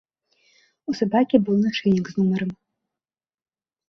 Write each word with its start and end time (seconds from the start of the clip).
У 0.91 0.93
сабакі 0.99 1.37
быў 1.49 1.57
нашыйнік 1.65 2.05
з 2.13 2.21
нумарам. 2.21 2.51